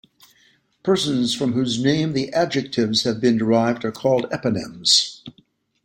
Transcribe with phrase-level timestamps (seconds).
[0.81, 5.21] Persons from whose name the adjectives have been derived are called eponyms.